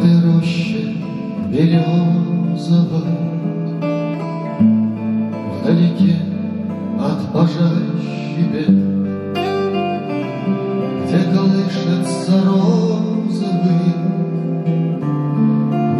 этой 0.00 0.32
роще 0.32 0.94
березовой, 1.48 3.04
Вдалеке 5.60 6.16
от 6.98 7.32
пожарища 7.32 8.42
бед, 8.50 8.70
Где 11.04 11.20
колышется 11.34 12.42
розовый, 12.46 13.94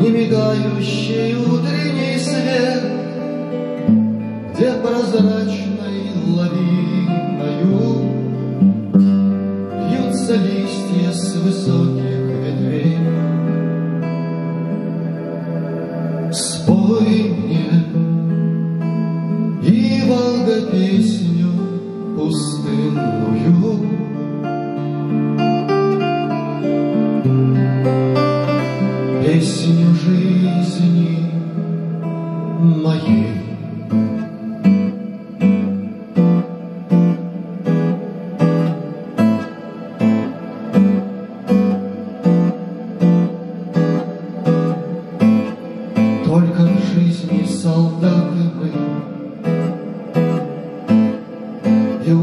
Не 0.01 0.09
мигающий 0.09 1.34
утренний 1.37 2.19
свет, 2.19 2.83
Где 4.55 4.73
прозрачной 4.83 6.01
лавиною 6.27 7.81
Бьются 9.91 10.37
листья 10.37 11.12
с 11.12 11.37
высоких 11.37 12.00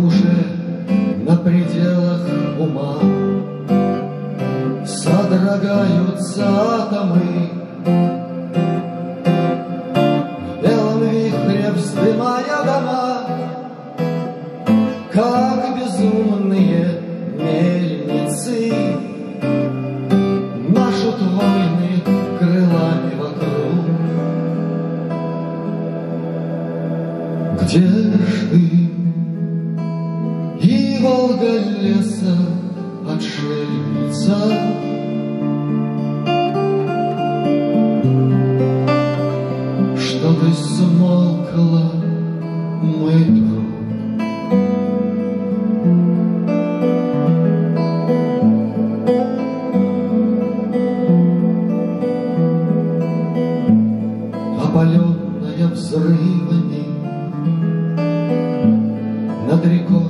уже 0.07 0.47
на 1.25 1.35
пределах 1.35 2.21
ума. 2.57 2.95
Содрогаются 4.85 6.45
атомы 6.47 7.56
опаленная 54.77 55.67
взрывами 55.69 56.85
Над 59.49 59.65
рекой, 59.65 60.05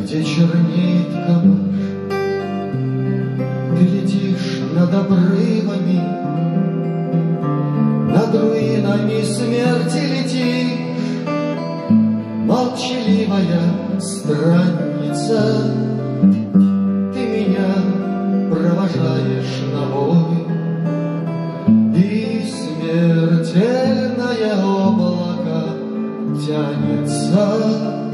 где 0.00 0.24
чернеет 0.24 1.12
камыш 1.26 1.58
Ты 3.76 3.84
летишь 3.84 4.62
над 4.74 4.94
обрывами. 4.94 6.00
Над 8.10 8.34
руинами 8.34 9.22
смерти 9.22 10.00
летишь. 10.12 10.80
Молчаливая 12.46 14.00
странница 14.00 15.83
тянется 26.46 27.32
над 27.32 28.13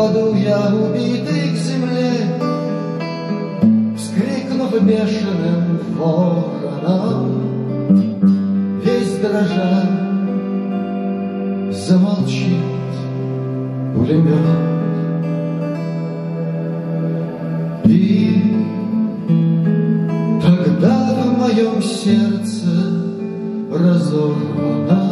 Припаду 0.00 0.34
я 0.34 0.74
убитый 0.74 1.50
к 1.50 1.56
земле 1.56 2.10
Вскрикнув 3.98 4.72
бешеным 4.82 5.78
вороном. 5.98 7.28
Весь 8.82 9.18
дрожа 9.18 9.82
замолчит 11.70 12.64
пулемет. 13.94 14.38
И 17.84 18.54
Тогда 20.42 20.96
в 21.26 21.38
моем 21.38 21.82
сердце 21.82 22.70
разорвана 23.70 25.09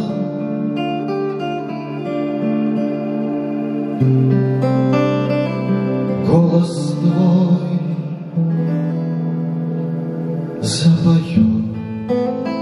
запоет 10.61 12.58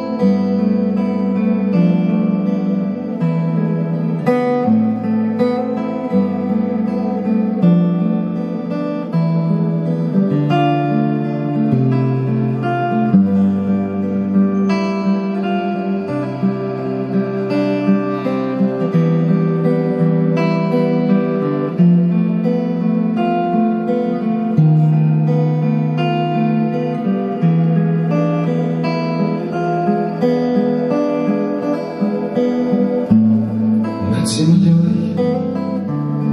Над 34.28 34.36
землей 34.36 35.16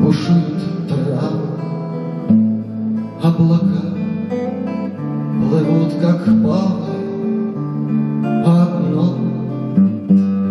бушует 0.02 0.88
трава, 0.88 1.30
Облака 3.22 3.84
плывут, 5.38 5.92
как 6.00 6.24
павы, 6.24 6.94
А 8.44 8.62
одно, 8.64 9.16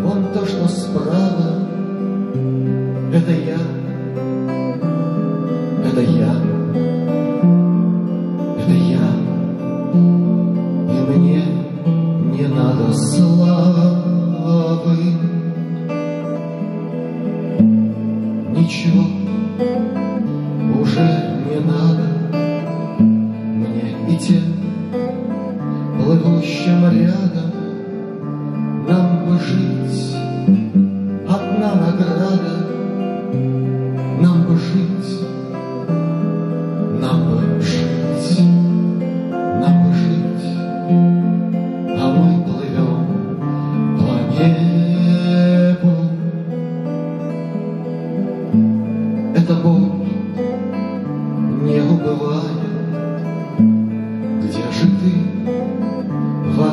вон 0.03 0.23
то, 0.33 0.45
что 0.45 0.69
справа, 0.69 1.67
Это 3.13 3.31
я, 3.31 3.59
chama 26.63 26.89
de 26.89 27.42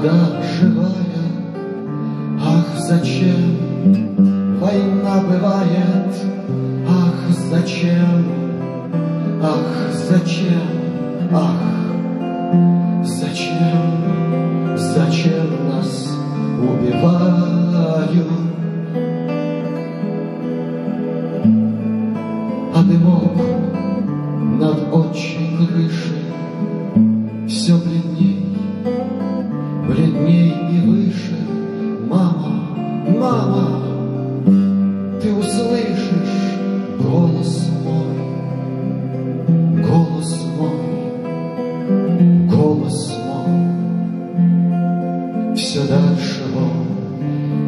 вода 0.01 0.43
живая? 0.43 0.95
Ах, 2.43 2.67
зачем 2.79 3.59
война 4.59 5.21
бывает? 5.29 6.15
Ах, 6.89 7.37
зачем? 7.51 8.25
Ах, 9.43 9.93
зачем? 10.09 11.31
Ах, 11.33 13.05
зачем? 13.05 14.10
Мама, 33.47 33.83
ты 35.21 35.33
услышишь 35.33 36.59
голос 36.99 37.71
мой, 37.85 38.17
голос 39.83 40.47
мой, 40.59 40.81
голос 42.49 43.17
мой. 43.27 43.55
Все 45.57 45.87
дальше 45.87 46.43
он 46.55 46.87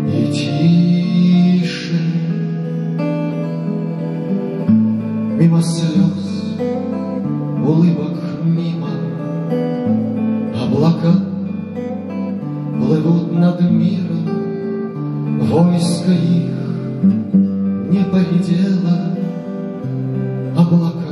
и 0.08 0.32
тише. 0.32 2.00
Мимо 5.38 5.62
слез, 5.62 6.56
улыбок 7.64 8.18
мимо, 8.44 8.90
облака 10.62 11.14
плывут 12.78 13.32
над 13.32 13.60
миром, 13.70 14.11
войско 15.52 16.12
их 16.12 16.50
не 17.90 18.02
поредело, 18.04 19.14
облака, 20.56 21.11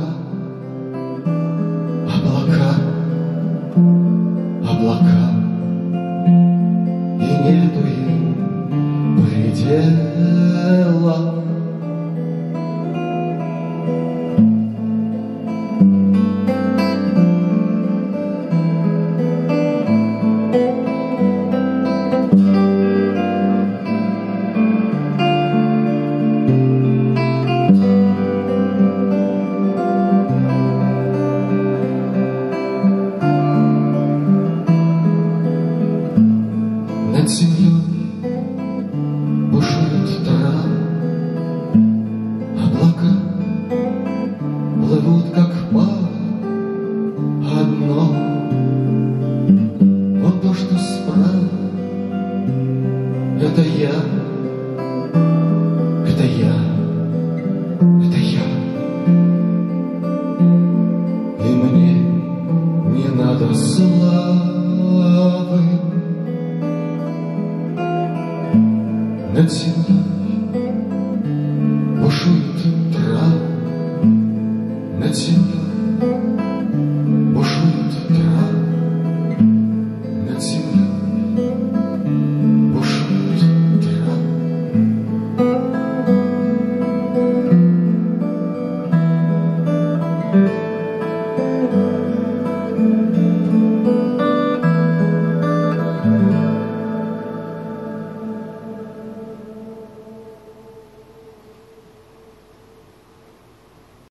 Над 37.21 37.29
землей 37.29 37.83
бушует 39.51 40.25
трава, 40.25 40.63
Облака 42.65 43.13
плывут, 44.75 45.25
как 45.35 45.53
пара, 45.71 46.09
Одно. 47.59 48.15
Вот 50.23 50.41
то, 50.41 50.51
что 50.55 50.75
справа, 50.79 51.47
Это 53.39 53.61
я, 53.61 53.93
над 69.41 69.51
землей 69.51 70.10